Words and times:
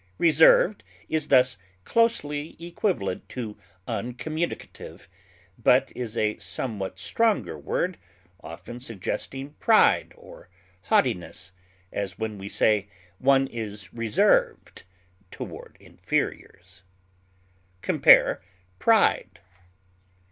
Reserved 0.17 0.83
is 1.09 1.27
thus 1.27 1.59
closely 1.83 2.55
equivalent 2.59 3.29
to 3.29 3.55
uncommunicative, 3.87 5.07
but 5.59 5.91
is 5.95 6.17
a 6.17 6.39
somewhat 6.39 6.97
stronger 6.97 7.55
word, 7.55 7.99
often 8.43 8.79
suggesting 8.79 9.51
pride 9.59 10.11
or 10.17 10.49
haughtiness, 10.85 11.51
as 11.93 12.17
when 12.17 12.39
we 12.39 12.49
say 12.49 12.87
one 13.19 13.45
is 13.45 13.93
reserved 13.93 14.81
toward 15.29 15.77
inferiors. 15.79 16.81
Compare 17.83 18.41
PRIDE. 18.79 19.39